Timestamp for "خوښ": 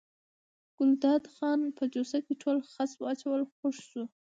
3.55-3.77